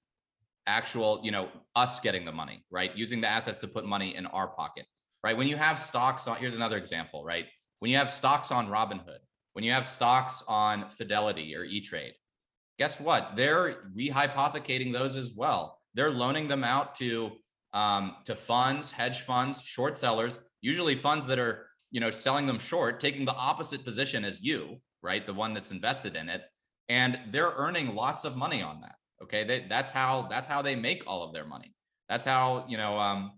actual 0.70 1.20
you 1.22 1.30
know 1.30 1.48
us 1.76 2.00
getting 2.00 2.24
the 2.24 2.32
money 2.32 2.64
right 2.70 2.96
using 2.96 3.20
the 3.20 3.28
assets 3.28 3.58
to 3.58 3.68
put 3.68 3.84
money 3.84 4.14
in 4.16 4.26
our 4.26 4.48
pocket 4.48 4.86
right 5.24 5.36
when 5.36 5.48
you 5.48 5.56
have 5.56 5.78
stocks 5.78 6.26
on 6.26 6.36
here's 6.36 6.54
another 6.54 6.78
example 6.78 7.24
right 7.24 7.46
when 7.80 7.90
you 7.90 7.96
have 7.96 8.10
stocks 8.10 8.50
on 8.50 8.68
robinhood 8.68 9.22
when 9.54 9.64
you 9.64 9.72
have 9.72 9.86
stocks 9.86 10.42
on 10.48 10.88
fidelity 10.90 11.54
or 11.56 11.64
e-trade 11.64 12.14
guess 12.80 12.98
what? 12.98 13.36
They're 13.36 13.84
rehypothecating 13.94 14.90
those 14.90 15.14
as 15.14 15.32
well. 15.36 15.78
They're 15.92 16.10
loaning 16.10 16.48
them 16.48 16.64
out 16.64 16.94
to 16.96 17.32
um, 17.72 18.16
to 18.24 18.34
funds, 18.34 18.90
hedge 18.90 19.20
funds, 19.20 19.62
short 19.62 19.96
sellers, 19.96 20.40
usually 20.62 20.96
funds 20.96 21.26
that 21.26 21.38
are 21.38 21.66
you 21.90 22.00
know 22.00 22.10
selling 22.10 22.46
them 22.46 22.58
short, 22.58 22.98
taking 22.98 23.26
the 23.26 23.34
opposite 23.34 23.84
position 23.84 24.24
as 24.24 24.40
you, 24.40 24.78
right? 25.02 25.24
The 25.26 25.34
one 25.34 25.52
that's 25.52 25.70
invested 25.70 26.16
in 26.16 26.30
it, 26.30 26.42
and 26.88 27.18
they're 27.30 27.52
earning 27.54 27.94
lots 27.94 28.24
of 28.24 28.34
money 28.34 28.62
on 28.62 28.80
that. 28.80 28.94
Okay, 29.22 29.44
they, 29.44 29.66
that's 29.68 29.90
how 29.90 30.22
that's 30.30 30.48
how 30.48 30.62
they 30.62 30.74
make 30.74 31.02
all 31.06 31.22
of 31.22 31.32
their 31.34 31.44
money. 31.44 31.74
That's 32.08 32.24
how 32.24 32.64
you 32.68 32.76
know 32.76 32.98
um, 32.98 33.32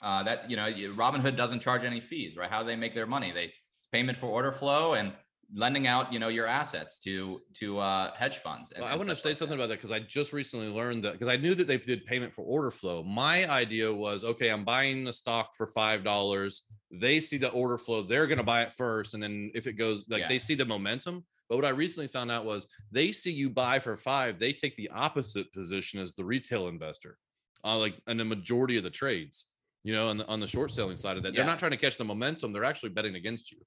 uh, 0.00 0.22
that 0.22 0.48
you 0.50 0.56
know 0.56 0.66
Robinhood 0.94 1.36
doesn't 1.36 1.60
charge 1.60 1.84
any 1.84 2.00
fees, 2.00 2.36
right? 2.36 2.50
How 2.50 2.62
do 2.62 2.66
they 2.66 2.76
make 2.76 2.94
their 2.94 3.06
money? 3.06 3.32
They 3.32 3.44
it's 3.80 3.88
payment 3.92 4.16
for 4.18 4.26
order 4.26 4.52
flow 4.52 4.94
and 4.94 5.12
lending 5.54 5.86
out 5.86 6.12
you 6.12 6.18
know 6.18 6.26
your 6.26 6.46
assets 6.46 6.98
to 6.98 7.40
to 7.54 7.78
uh 7.78 8.12
hedge 8.16 8.38
funds 8.38 8.72
and, 8.72 8.82
Well, 8.82 8.92
I 8.92 8.96
want 8.96 9.08
to 9.10 9.14
say 9.16 9.28
like 9.28 9.36
something 9.36 9.56
that. 9.58 9.62
about 9.64 9.68
that 9.68 9.76
because 9.76 9.92
I 9.92 10.00
just 10.00 10.32
recently 10.32 10.66
learned 10.68 11.04
that 11.04 11.12
because 11.12 11.28
I 11.28 11.36
knew 11.36 11.54
that 11.54 11.68
they 11.68 11.76
did 11.78 12.04
payment 12.04 12.32
for 12.32 12.42
order 12.42 12.72
flow. 12.72 13.04
My 13.04 13.48
idea 13.48 13.92
was 13.92 14.24
okay, 14.24 14.48
I'm 14.48 14.64
buying 14.64 15.04
the 15.04 15.12
stock 15.12 15.54
for 15.56 15.66
five 15.66 16.02
dollars. 16.02 16.62
They 16.90 17.20
see 17.20 17.36
the 17.36 17.50
order 17.50 17.78
flow, 17.78 18.02
they're 18.02 18.26
going 18.26 18.38
to 18.38 18.44
buy 18.44 18.62
it 18.62 18.72
first, 18.72 19.14
and 19.14 19.22
then 19.22 19.50
if 19.54 19.66
it 19.66 19.74
goes 19.74 20.06
like 20.08 20.22
Yeah. 20.22 20.28
they 20.28 20.38
see 20.38 20.54
the 20.54 20.64
momentum. 20.64 21.24
But 21.48 21.56
what 21.56 21.64
I 21.64 21.70
recently 21.70 22.08
found 22.08 22.30
out 22.30 22.44
was 22.44 22.66
they 22.90 23.12
see 23.12 23.30
you 23.32 23.48
buy 23.50 23.78
for 23.78 23.96
five, 23.96 24.38
they 24.38 24.52
take 24.52 24.76
the 24.76 24.90
opposite 24.90 25.52
position 25.52 26.00
as 26.00 26.14
the 26.14 26.24
retail 26.24 26.68
investor, 26.68 27.18
uh, 27.64 27.76
like 27.78 27.94
in 28.08 28.16
the 28.16 28.24
majority 28.24 28.76
of 28.76 28.84
the 28.84 28.90
trades. 28.90 29.46
You 29.84 29.92
know, 29.92 30.08
on 30.08 30.18
the 30.18 30.26
on 30.26 30.40
the 30.40 30.48
short 30.48 30.72
selling 30.72 30.96
side 30.96 31.16
of 31.16 31.22
that, 31.22 31.32
Yeah. 31.32 31.38
they're 31.42 31.46
not 31.52 31.60
trying 31.60 31.70
to 31.70 31.76
catch 31.76 31.96
the 31.96 32.04
momentum; 32.04 32.52
they're 32.52 32.64
actually 32.64 32.88
betting 32.90 33.14
against 33.14 33.52
you. 33.52 33.58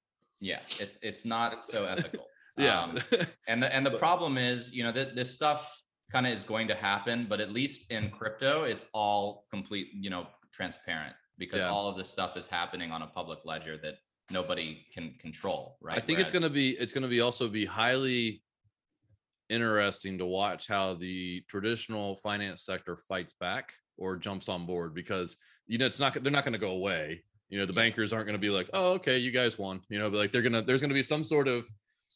yeah 0.42 0.60
it's 0.78 0.98
it's 1.02 1.24
not 1.24 1.64
so 1.66 1.84
ethical 1.84 2.26
Yeah, 2.58 2.82
Um, 2.82 2.98
and 3.48 3.62
the 3.62 3.74
and 3.74 3.86
the 3.86 3.92
problem 4.06 4.36
is 4.36 4.72
you 4.74 4.82
know 4.82 4.92
that 4.92 5.14
this 5.16 5.32
stuff 5.34 5.82
kind 6.12 6.26
of 6.26 6.32
is 6.34 6.42
going 6.44 6.66
to 6.68 6.74
happen 6.74 7.26
but 7.28 7.40
at 7.40 7.52
least 7.52 7.90
in 7.90 8.10
crypto 8.10 8.64
it's 8.64 8.84
all 8.92 9.46
complete 9.50 9.88
you 9.94 10.10
know 10.10 10.26
transparent 10.52 11.14
because 11.38 11.60
Yeah. 11.60 11.70
all 11.70 11.88
of 11.88 11.96
this 11.96 12.10
stuff 12.10 12.36
is 12.36 12.46
happening 12.46 12.90
on 12.90 13.00
a 13.02 13.06
public 13.06 13.38
ledger 13.46 13.76
that 13.84 13.94
nobody 14.30 14.84
can 14.94 15.14
control 15.18 15.76
right 15.80 15.96
I 15.96 16.00
think 16.00 16.18
it's 16.20 16.32
going 16.32 16.42
to 16.42 16.50
be 16.50 16.70
it's 16.70 16.92
going 16.92 17.02
to 17.02 17.08
be 17.08 17.20
also 17.20 17.48
be 17.48 17.64
highly 17.64 18.42
interesting 19.48 20.18
to 20.18 20.26
watch 20.26 20.68
how 20.68 20.94
the 20.94 21.42
traditional 21.48 22.14
finance 22.16 22.62
sector 22.62 22.96
fights 22.96 23.34
back 23.40 23.72
or 23.98 24.16
jumps 24.16 24.48
on 24.48 24.66
board 24.66 24.94
because 24.94 25.36
you 25.66 25.78
know 25.78 25.86
it's 25.86 25.98
not 26.00 26.14
they're 26.22 26.32
not 26.32 26.44
going 26.44 26.52
to 26.52 26.58
go 26.58 26.70
away. 26.70 27.22
You 27.48 27.58
know, 27.58 27.66
the 27.66 27.72
Yes. 27.72 27.76
bankers 27.82 28.12
aren't 28.12 28.26
going 28.26 28.34
to 28.34 28.40
be 28.40 28.48
like, 28.50 28.70
"Oh, 28.72 28.92
okay, 28.92 29.18
you 29.18 29.32
guys 29.32 29.58
won." 29.58 29.80
You 29.88 29.98
know, 29.98 30.08
but 30.08 30.18
like 30.18 30.32
they're 30.32 30.42
gonna 30.42 30.62
there's 30.62 30.80
going 30.80 30.90
to 30.90 30.94
be 30.94 31.02
some 31.02 31.24
sort 31.24 31.48
of 31.48 31.68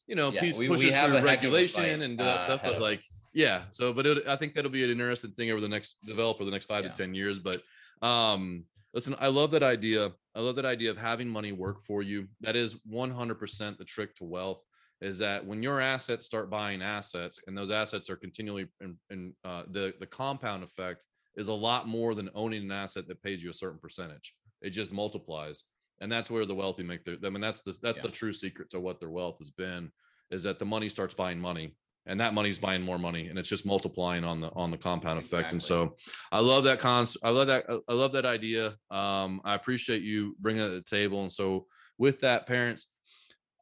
you 0.06 0.14
know 0.14 0.30
Yeah, 0.30 0.40
piece 0.40 0.56
we- 0.59 0.68
we 0.68 0.76
pushes 0.76 0.94
have 0.94 1.06
through 1.09 1.16
a 1.16 1.21
heck 1.21 1.38
of 1.38 1.44
a 1.44 1.56
regulation 1.56 2.02
and 2.02 2.16
do 2.18 2.25
that 2.25 2.37
uh, 2.37 2.38
stuff. 2.38 2.61
But 2.62 2.80
like, 2.80 3.00
yeah. 3.33 3.62
So, 3.71 3.92
but 3.92 4.06
it, 4.06 4.28
I 4.28 4.37
think 4.37 4.54
that'll 4.54 4.71
be 4.71 4.85
an 4.85 4.90
interesting 4.90 5.33
thing 5.33 5.50
over 5.50 5.61
the 5.61 5.68
next 5.68 5.97
develop 6.06 6.37
developer 6.38 6.44
the 6.44 6.50
next 6.52 6.66
five 6.66 6.85
Yeah. 6.85 6.92
to 6.92 6.97
ten 6.97 7.14
years. 7.14 7.40
But 7.40 7.62
um, 8.06 8.64
listen, 8.95 9.17
I 9.19 9.27
love 9.27 9.51
that 9.51 9.63
idea. 9.63 10.13
I 10.35 10.41
love 10.41 10.57
that 10.57 10.65
idea 10.65 10.91
of 10.91 10.97
having 10.97 11.29
money 11.29 11.53
work 11.53 11.83
for 11.83 12.03
you. 12.03 12.29
That 12.41 12.57
is 12.57 12.77
100% 12.91 13.79
the 13.79 13.85
trick 13.85 14.15
to 14.17 14.25
wealth. 14.25 14.65
Is 15.01 15.19
that 15.19 15.45
when 15.45 15.63
your 15.63 15.81
assets 15.81 16.25
start 16.25 16.49
buying 16.49 16.81
assets, 16.81 17.41
and 17.47 17.59
those 17.59 17.71
assets 17.71 18.09
are 18.09 18.17
continually, 18.17 18.69
in, 18.81 18.97
in 19.11 19.35
uh, 19.45 19.65
the 19.71 19.93
the 20.01 20.07
compound 20.07 20.63
effect 20.63 21.05
is 21.37 21.49
a 21.49 21.53
lot 21.53 21.89
more 21.89 22.15
than 22.15 22.31
owning 22.35 22.63
an 22.63 22.71
asset 22.71 23.07
that 23.09 23.23
pays 23.23 23.43
you 23.43 23.51
a 23.51 23.55
certain 23.55 23.79
percentage. 23.79 24.35
It 24.63 24.71
just 24.71 24.93
multiplies, 24.93 25.65
and 26.01 26.11
that's 26.11 26.31
where 26.31 26.47
the 26.47 26.55
wealthy 26.55 26.85
make 26.85 27.05
their. 27.05 27.17
I 27.23 27.29
mean, 27.29 27.43
that's 27.43 27.61
the 27.61 27.77
that's 27.83 28.01
the 28.01 28.09
true 28.09 28.33
secret 28.33 28.71
to 28.71 28.81
what 28.81 29.01
their 29.01 29.11
wealth 29.11 29.39
has 29.41 29.51
been, 29.51 29.91
is 30.31 30.45
that 30.45 30.59
the 30.59 30.65
money 30.65 30.89
starts 30.89 31.15
buying 31.15 31.41
money, 31.41 31.77
and 32.07 32.21
that 32.21 32.35
money's 32.35 32.59
buying 32.59 32.83
more 32.83 32.99
money, 32.99 33.29
and 33.29 33.39
it's 33.39 33.49
just 33.49 33.65
multiplying 33.65 34.25
on 34.25 34.41
the 34.41 34.49
on 34.55 34.71
the 34.71 34.77
compound 34.77 35.19
effect. 35.19 35.53
And 35.53 35.63
so, 35.63 35.97
I 36.31 36.41
love 36.41 36.65
that 36.65 36.79
concept. 36.79 37.25
I 37.25 37.31
love 37.31 37.47
that. 37.47 37.65
I 37.89 37.93
love 37.93 38.13
that 38.13 38.27
idea. 38.27 38.77
Um, 38.91 39.41
I 39.45 39.55
appreciate 39.55 40.03
you 40.03 40.37
bringing 40.41 40.63
it 40.63 40.69
to 40.69 40.75
the 40.75 40.83
table. 40.83 41.23
And 41.23 41.33
so, 41.33 41.67
with 41.99 42.21
that, 42.21 42.47
parents, 42.47 42.87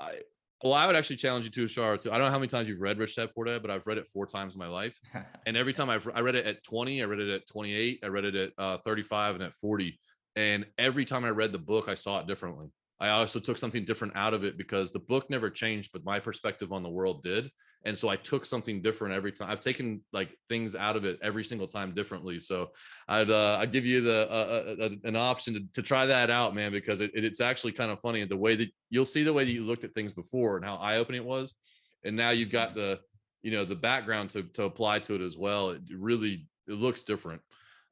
I 0.00 0.20
well, 0.62 0.74
I 0.74 0.86
would 0.86 0.96
actually 0.96 1.16
challenge 1.16 1.44
you 1.44 1.50
to 1.50 1.66
Shar. 1.66 1.96
To 1.96 2.12
I 2.12 2.18
don't 2.18 2.26
know 2.26 2.30
how 2.30 2.38
many 2.38 2.48
times 2.48 2.68
you've 2.68 2.80
read 2.80 2.98
Rich 2.98 3.16
Dad 3.16 3.30
Poor 3.34 3.44
Dad, 3.44 3.62
but 3.62 3.70
I've 3.70 3.86
read 3.86 3.98
it 3.98 4.06
four 4.06 4.26
times 4.26 4.54
in 4.54 4.58
my 4.58 4.68
life. 4.68 4.98
And 5.46 5.56
every 5.56 5.72
time 5.72 5.90
I've 5.90 6.08
I 6.14 6.20
read 6.20 6.36
it 6.36 6.46
at 6.46 6.62
20, 6.62 7.02
I 7.02 7.04
read 7.04 7.18
it 7.18 7.28
at 7.28 7.46
28, 7.48 8.00
I 8.04 8.06
read 8.06 8.24
it 8.24 8.34
at 8.36 8.52
uh, 8.58 8.78
35 8.78 9.34
and 9.36 9.44
at 9.44 9.54
40. 9.54 9.98
And 10.36 10.66
every 10.78 11.04
time 11.04 11.24
I 11.24 11.30
read 11.30 11.52
the 11.52 11.58
book, 11.58 11.88
I 11.88 11.94
saw 11.94 12.20
it 12.20 12.28
differently. 12.28 12.70
I 13.02 13.08
also 13.08 13.40
took 13.40 13.58
something 13.58 13.84
different 13.84 14.14
out 14.16 14.32
of 14.32 14.44
it 14.44 14.56
because 14.56 14.92
the 14.92 15.00
book 15.00 15.28
never 15.28 15.50
changed, 15.50 15.90
but 15.92 16.04
my 16.04 16.20
perspective 16.20 16.72
on 16.72 16.84
the 16.84 16.88
world 16.88 17.24
did. 17.24 17.50
And 17.84 17.98
so 17.98 18.08
I 18.08 18.14
took 18.14 18.46
something 18.46 18.80
different 18.80 19.12
every 19.12 19.32
time. 19.32 19.50
I've 19.50 19.58
taken 19.58 20.02
like 20.12 20.36
things 20.48 20.76
out 20.76 20.94
of 20.94 21.04
it 21.04 21.18
every 21.20 21.42
single 21.42 21.66
time 21.66 21.96
differently. 21.96 22.38
So 22.38 22.70
I'd 23.08 23.28
uh, 23.28 23.56
I'd 23.60 23.72
give 23.72 23.84
you 23.84 24.02
the 24.02 24.30
uh, 24.30 24.34
uh, 24.80 24.84
uh, 24.84 24.88
an 25.02 25.16
option 25.16 25.54
to, 25.54 25.60
to 25.72 25.82
try 25.82 26.06
that 26.06 26.30
out, 26.30 26.54
man, 26.54 26.70
because 26.70 27.00
it, 27.00 27.10
it's 27.14 27.40
actually 27.40 27.72
kind 27.72 27.90
of 27.90 28.00
funny 28.00 28.24
the 28.24 28.36
way 28.36 28.54
that 28.54 28.70
you'll 28.90 29.04
see 29.04 29.24
the 29.24 29.32
way 29.32 29.44
that 29.44 29.50
you 29.50 29.64
looked 29.64 29.82
at 29.82 29.94
things 29.94 30.12
before 30.12 30.56
and 30.56 30.64
how 30.64 30.76
eye 30.76 30.98
opening 30.98 31.22
it 31.22 31.26
was, 31.26 31.56
and 32.04 32.14
now 32.14 32.30
you've 32.30 32.52
got 32.52 32.76
the 32.76 33.00
you 33.42 33.50
know 33.50 33.64
the 33.64 33.74
background 33.74 34.30
to 34.30 34.44
to 34.44 34.62
apply 34.62 35.00
to 35.00 35.16
it 35.16 35.20
as 35.20 35.36
well. 35.36 35.70
It 35.70 35.82
really 35.90 36.46
it 36.68 36.74
looks 36.74 37.02
different. 37.02 37.42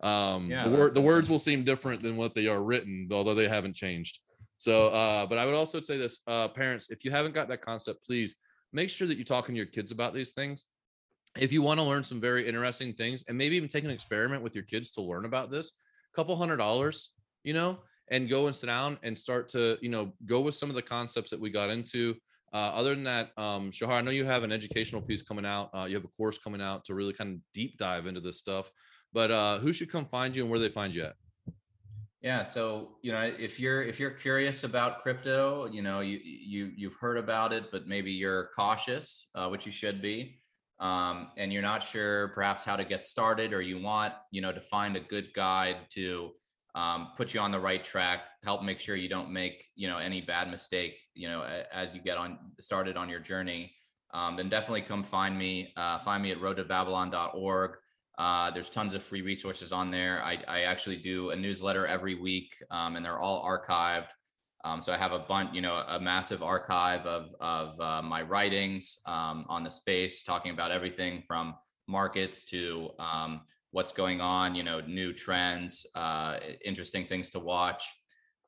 Um, 0.01 0.49
Yeah, 0.49 0.69
the 0.69 0.77
word 0.77 0.95
the 0.95 1.01
words 1.01 1.29
will 1.29 1.41
seem 1.41 1.65
different 1.65 2.01
than 2.01 2.17
what 2.17 2.37
they 2.37 2.47
are 2.47 2.63
written, 2.63 3.09
although 3.11 3.35
they 3.35 3.49
haven't 3.49 3.75
changed. 3.75 4.21
So, 4.61 4.89
uh, 4.89 5.25
but 5.25 5.39
I 5.39 5.47
would 5.47 5.55
also 5.55 5.81
say 5.81 5.97
this, 5.97 6.21
uh, 6.27 6.47
parents, 6.49 6.91
if 6.91 7.03
you 7.03 7.11
haven't 7.11 7.33
got 7.33 7.49
that 7.49 7.63
concept, 7.63 8.05
please 8.05 8.37
make 8.75 8.91
sure 8.91 9.09
that 9.09 9.17
you're 9.17 9.25
talking 9.25 9.55
to 9.55 9.57
your 9.57 9.65
kids 9.65 9.91
about 9.91 10.13
these 10.13 10.35
things. 10.35 10.67
If 11.39 11.51
you 11.51 11.63
want 11.63 11.81
to 11.81 11.87
learn 11.87 12.05
some 12.05 12.21
very 12.21 12.47
interesting 12.47 12.93
things 12.93 13.25
and 13.27 13.39
maybe 13.39 13.57
even 13.57 13.71
take 13.71 13.85
an 13.85 13.91
experiment 13.91 14.43
with 14.43 14.55
your 14.55 14.65
kids 14.65 14.91
to 14.91 15.01
learn 15.01 15.25
about 15.25 15.51
this, 15.51 15.73
a 16.13 16.15
couple 16.15 16.37
hundred 16.37 16.59
dollars, 16.59 17.09
you 17.43 17.55
know, 17.55 17.79
and 18.11 18.29
go 18.29 18.49
and 18.49 18.55
sit 18.55 18.67
down 18.67 18.99
and 19.03 19.17
start 19.19 19.49
to, 19.51 19.79
you 19.81 19.89
know, 19.89 20.13
go 20.27 20.43
with 20.43 20.55
some 20.55 20.69
of 20.69 20.77
the 20.77 20.83
concepts 20.83 21.31
that 21.31 21.41
we 21.41 21.49
got 21.49 21.71
into. 21.71 22.15
Uh, 22.53 22.57
other 22.75 22.95
than 22.95 23.05
that, 23.05 23.31
um, 23.39 23.71
Shahar, 23.71 23.95
I 23.95 24.01
know 24.03 24.11
you 24.11 24.27
have 24.27 24.43
an 24.43 24.53
educational 24.53 25.01
piece 25.01 25.23
coming 25.23 25.47
out. 25.47 25.71
Uh, 25.75 25.85
you 25.85 25.95
have 25.95 26.05
a 26.05 26.09
course 26.09 26.37
coming 26.37 26.61
out 26.61 26.85
to 26.85 26.95
really 26.95 27.15
kind 27.15 27.33
of 27.33 27.41
deep 27.55 27.79
dive 27.79 28.07
into 28.07 28.21
this 28.21 28.37
stuff. 28.37 28.71
But 29.15 29.31
uh, 29.31 29.59
who 29.61 29.73
should 29.73 29.91
come 29.91 30.05
find 30.05 30.37
you 30.37 30.43
and 30.43 30.51
where 30.51 30.61
they 30.61 30.69
find 30.69 30.95
you 30.95 31.05
at? 31.05 31.15
Yeah, 32.23 32.43
so 32.43 32.99
you 33.01 33.13
know, 33.13 33.23
if 33.23 33.59
you're 33.59 33.83
if 33.83 33.99
you're 33.99 34.11
curious 34.11 34.63
about 34.65 35.03
crypto, 35.03 35.67
you 35.67 35.81
know, 35.81 36.01
you 36.01 36.19
you 36.23 36.71
you've 36.77 36.97
heard 37.01 37.17
about 37.17 37.53
it, 37.55 37.71
but 37.73 37.87
maybe 37.87 38.13
you're 38.13 38.51
cautious, 38.55 39.29
uh, 39.35 39.49
which 39.49 39.65
you 39.65 39.73
should 39.73 40.03
be, 40.03 40.43
um, 40.81 41.29
and 41.39 41.51
you're 41.51 41.63
not 41.63 41.83
sure 41.83 42.29
perhaps 42.29 42.63
how 42.63 42.77
to 42.77 42.85
get 42.85 43.07
started, 43.07 43.55
or 43.55 43.63
you 43.63 43.81
want 43.81 44.13
you 44.33 44.43
know 44.43 44.53
to 44.53 44.61
find 44.61 44.97
a 44.97 45.01
good 45.01 45.33
guide 45.33 45.79
to 45.93 46.33
um, 46.75 47.09
put 47.17 47.33
you 47.33 47.41
on 47.41 47.53
the 47.53 47.61
right 47.61 47.83
track, 47.83 48.25
help 48.45 48.63
make 48.63 48.81
sure 48.81 48.97
you 48.97 49.09
don't 49.09 49.31
make 49.33 49.65
you 49.75 49.89
know 49.89 49.97
any 49.97 50.21
bad 50.21 50.51
mistake, 50.51 51.01
you 51.15 51.27
know, 51.27 51.43
as 51.73 51.95
you 51.95 52.03
get 52.03 52.19
on 52.19 52.39
started 52.61 52.99
on 52.99 53.09
your 53.09 53.21
journey. 53.21 53.75
Um, 54.13 54.37
then 54.37 54.51
definitely 54.51 54.83
come 54.83 55.05
find 55.05 55.39
me. 55.39 55.73
Uh, 55.75 55.99
find 56.01 56.23
me 56.23 56.33
at 56.33 56.39
roadtobabylon.org. 56.39 57.71
Uh, 58.21 58.51
there's 58.51 58.69
tons 58.69 58.93
of 58.93 59.03
free 59.03 59.23
resources 59.23 59.73
on 59.73 59.91
there. 59.91 60.23
I, 60.23 60.37
I 60.47 60.61
actually 60.65 60.99
do 60.99 61.31
a 61.31 61.37
newsletter 61.37 61.87
every 61.87 62.15
week, 62.15 62.55
um, 62.71 62.97
and 62.97 63.03
they're 63.03 63.19
all 63.19 63.43
archived. 63.43 64.09
Um, 64.63 64.83
so 64.83 64.93
I 64.93 64.99
have 64.99 65.13
a 65.13 65.21
bunch, 65.21 65.55
you 65.55 65.63
know, 65.63 65.83
a 65.89 65.99
massive 65.99 66.43
archive 66.43 67.07
of 67.07 67.35
of 67.41 67.81
uh, 67.81 68.03
my 68.03 68.21
writings 68.21 68.99
um, 69.07 69.47
on 69.49 69.65
the 69.65 69.71
space, 69.71 70.23
talking 70.23 70.53
about 70.53 70.71
everything 70.71 71.23
from 71.23 71.55
markets 71.89 72.45
to 72.53 72.91
um, 72.99 73.41
what's 73.71 73.91
going 73.91 74.21
on, 74.21 74.55
you 74.55 74.65
know, 74.65 74.83
new 74.83 75.15
trends, 75.15 75.87
uh, 75.95 76.37
interesting 76.63 77.07
things 77.07 77.31
to 77.31 77.39
watch, 77.39 77.91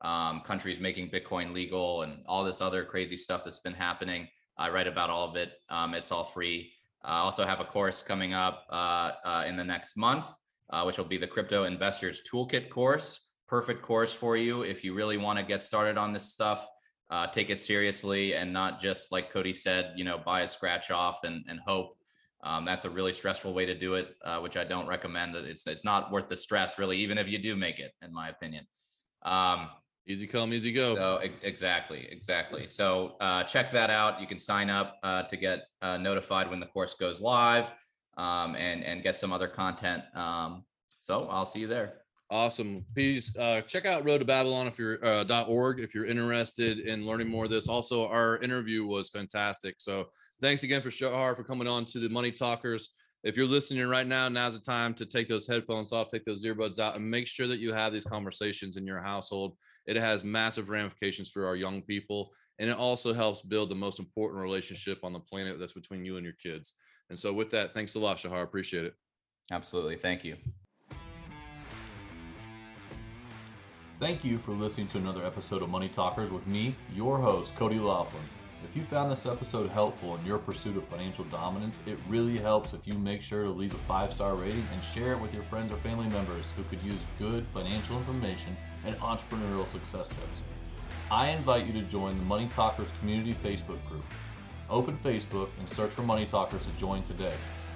um, 0.01 0.41
countries 0.41 0.79
making 0.79 1.09
Bitcoin 1.09 1.51
legal, 1.51 2.03
and 2.03 2.21
all 2.27 2.43
this 2.43 2.61
other 2.61 2.85
crazy 2.85 3.15
stuff 3.15 3.43
that's 3.43 3.63
been 3.67 3.73
happening. 3.73 4.27
I 4.55 4.69
write 4.69 4.87
about 4.87 5.09
all 5.09 5.27
of 5.27 5.35
it. 5.35 5.53
Um, 5.67 5.95
it's 5.95 6.11
all 6.11 6.25
free. 6.25 6.73
I 7.03 7.19
also 7.19 7.45
have 7.45 7.59
a 7.59 7.65
course 7.65 8.01
coming 8.01 8.33
up 8.33 8.65
uh, 8.69 9.11
uh, 9.25 9.45
in 9.47 9.55
the 9.55 9.63
next 9.63 9.97
month, 9.97 10.27
uh, 10.69 10.83
which 10.83 10.97
will 10.97 11.05
be 11.05 11.17
the 11.17 11.27
Crypto 11.27 11.65
Investors 11.65 12.21
Toolkit 12.31 12.69
course. 12.69 13.29
Perfect 13.47 13.81
course 13.81 14.13
for 14.13 14.37
you 14.37 14.63
if 14.63 14.83
you 14.83 14.93
really 14.93 15.17
want 15.17 15.37
to 15.37 15.43
get 15.43 15.63
started 15.63 15.97
on 15.97 16.13
this 16.13 16.31
stuff. 16.31 16.65
Uh, 17.09 17.27
take 17.27 17.49
it 17.49 17.59
seriously 17.59 18.33
and 18.33 18.51
not 18.51 18.79
just 18.79 19.11
like 19.11 19.31
Cody 19.31 19.53
said, 19.53 19.93
you 19.95 20.03
know, 20.03 20.17
buy 20.17 20.41
a 20.41 20.47
scratch 20.47 20.89
off 20.89 21.23
and, 21.23 21.45
and 21.47 21.59
hope. 21.59 21.97
Um, 22.43 22.65
that's 22.65 22.85
a 22.85 22.89
really 22.89 23.13
stressful 23.13 23.53
way 23.53 23.65
to 23.65 23.77
do 23.77 23.95
it, 23.95 24.15
uh, 24.25 24.39
which 24.39 24.57
I 24.57 24.63
don't 24.63 24.87
recommend. 24.87 25.35
It's 25.35 25.65
it's 25.67 25.85
not 25.85 26.11
worth 26.11 26.27
the 26.27 26.35
stress, 26.35 26.77
really, 26.77 26.97
even 26.97 27.17
if 27.17 27.27
you 27.27 27.37
do 27.37 27.55
make 27.55 27.79
it, 27.79 27.93
in 28.01 28.13
my 28.13 28.29
opinion. 28.29 28.65
Um, 29.21 29.69
Easy 30.05 30.27
come, 30.27 30.53
easy 30.53 30.73
go. 30.73 30.95
so 30.95 31.21
exactly, 31.43 32.07
exactly. 32.11 32.67
So 32.67 33.15
uh, 33.21 33.43
check 33.43 33.71
that 33.71 33.89
out. 33.89 34.19
You 34.19 34.27
can 34.27 34.37
sign 34.37 34.69
up 34.69 34.97
uh, 35.01 35.23
to 35.23 35.37
get 35.37 35.67
uh, 35.81 35.95
notified 35.95 36.49
when 36.49 36.59
the 36.59 36.65
course 36.65 36.93
goes 36.93 37.21
live, 37.21 37.71
um, 38.17 38.55
and 38.55 38.83
and 38.83 39.01
get 39.01 39.15
some 39.15 39.31
other 39.31 39.47
content. 39.47 40.03
Um, 40.13 40.65
so 40.99 41.27
I'll 41.29 41.45
see 41.45 41.61
you 41.61 41.67
there. 41.67 42.03
Awesome. 42.29 42.83
Please 42.93 43.35
uh, 43.37 43.61
check 43.61 43.85
out 43.85 44.03
Road 44.03 44.17
to 44.17 44.25
Babylon 44.25 44.67
if 44.67 44.77
you're 44.79 45.03
uh, 45.05 45.43
.org 45.43 45.79
if 45.79 45.93
you're 45.93 46.05
interested 46.05 46.79
in 46.79 47.05
learning 47.05 47.29
more 47.29 47.45
of 47.45 47.51
this. 47.51 47.67
Also, 47.67 48.07
our 48.07 48.39
interview 48.39 48.85
was 48.85 49.09
fantastic. 49.09 49.75
So 49.77 50.07
thanks 50.41 50.63
again 50.63 50.81
for 50.81 50.89
Shahar 50.89 51.35
for 51.35 51.43
coming 51.43 51.67
on 51.67 51.85
to 51.85 51.99
the 51.99 52.09
Money 52.09 52.31
Talkers. 52.31 52.89
If 53.23 53.37
you're 53.37 53.45
listening 53.45 53.85
right 53.87 54.07
now, 54.07 54.27
now's 54.27 54.59
the 54.59 54.65
time 54.65 54.93
to 54.95 55.05
take 55.05 55.29
those 55.29 55.47
headphones 55.47 55.93
off, 55.93 56.09
take 56.09 56.25
those 56.25 56.43
earbuds 56.43 56.79
out, 56.79 56.95
and 56.95 57.09
make 57.09 57.27
sure 57.27 57.47
that 57.47 57.59
you 57.59 57.71
have 57.71 57.93
these 57.93 58.03
conversations 58.03 58.75
in 58.75 58.85
your 58.85 58.99
household. 58.99 59.55
It 59.85 59.97
has 59.97 60.23
massive 60.23 60.69
ramifications 60.69 61.29
for 61.29 61.45
our 61.45 61.55
young 61.55 61.81
people, 61.81 62.31
and 62.59 62.69
it 62.69 62.77
also 62.77 63.13
helps 63.13 63.41
build 63.41 63.69
the 63.69 63.75
most 63.75 63.99
important 63.99 64.41
relationship 64.41 64.99
on 65.03 65.13
the 65.13 65.19
planet 65.19 65.59
that's 65.59 65.73
between 65.73 66.05
you 66.05 66.17
and 66.17 66.23
your 66.23 66.35
kids. 66.41 66.73
And 67.09 67.19
so, 67.19 67.33
with 67.33 67.51
that, 67.51 67.73
thanks 67.73 67.95
a 67.95 67.99
lot, 67.99 68.17
Shahar. 68.17 68.43
Appreciate 68.43 68.85
it. 68.85 68.93
Absolutely. 69.51 69.97
Thank 69.97 70.23
you. 70.23 70.37
Thank 73.99 74.23
you 74.23 74.37
for 74.37 74.51
listening 74.51 74.87
to 74.87 74.97
another 74.97 75.25
episode 75.25 75.61
of 75.61 75.69
Money 75.69 75.87
Talkers 75.87 76.31
with 76.31 76.45
me, 76.47 76.75
your 76.93 77.17
host, 77.17 77.55
Cody 77.55 77.79
Laughlin. 77.79 78.23
If 78.69 78.75
you 78.77 78.83
found 78.83 79.11
this 79.11 79.25
episode 79.25 79.69
helpful 79.69 80.15
in 80.15 80.25
your 80.25 80.37
pursuit 80.37 80.77
of 80.77 80.85
financial 80.85 81.25
dominance, 81.25 81.79
it 81.85 81.97
really 82.07 82.37
helps 82.37 82.73
if 82.73 82.87
you 82.87 82.93
make 82.93 83.21
sure 83.21 83.43
to 83.43 83.49
leave 83.49 83.73
a 83.73 83.77
five 83.79 84.13
star 84.13 84.35
rating 84.35 84.65
and 84.73 84.83
share 84.93 85.13
it 85.13 85.19
with 85.19 85.33
your 85.33 85.43
friends 85.43 85.71
or 85.71 85.77
family 85.77 86.07
members 86.09 86.45
who 86.55 86.63
could 86.63 86.81
use 86.83 86.97
good 87.19 87.45
financial 87.53 87.97
information 87.97 88.55
and 88.85 88.95
entrepreneurial 88.97 89.67
success 89.67 90.07
tips. 90.07 90.41
I 91.11 91.29
invite 91.29 91.65
you 91.65 91.73
to 91.73 91.81
join 91.81 92.17
the 92.17 92.25
Money 92.25 92.49
Talkers 92.55 92.87
community 92.99 93.35
Facebook 93.43 93.79
group. 93.87 94.03
Open 94.69 94.97
Facebook 95.03 95.49
and 95.59 95.69
search 95.69 95.91
for 95.91 96.01
Money 96.01 96.25
Talkers 96.25 96.65
to 96.65 96.71
join 96.71 97.03
today. 97.03 97.33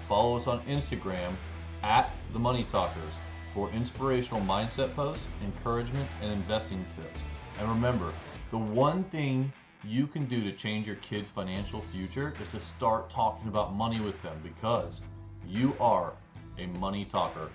Follow 0.08 0.36
us 0.36 0.48
on 0.48 0.60
Instagram 0.62 1.34
at 1.84 2.10
the 2.34 2.40
Money 2.40 2.64
Talkers 2.64 3.14
for 3.54 3.70
inspirational 3.72 4.42
mindset 4.42 4.96
posts, 4.96 5.28
encouragement, 5.44 6.08
and 6.22 6.32
investing 6.32 6.84
tips. 6.96 7.22
And 7.60 7.70
remember, 7.70 8.12
the 8.52 8.58
one 8.58 9.04
thing 9.06 9.52
you 9.84 10.08
can 10.08 10.26
do 10.26 10.44
to 10.44 10.52
change 10.52 10.88
your 10.88 10.96
kids' 10.98 11.30
financial 11.30 11.82
future 11.82 12.34
is 12.42 12.50
to 12.50 12.60
start 12.60 13.10
talking 13.10 13.48
about 13.48 13.76
money 13.76 14.00
with 14.00 14.22
them 14.22 14.40
because 14.44 15.02
you 15.48 15.76
are 15.80 16.14
a 16.58 16.66
money 16.80 17.06
talker 17.06 17.50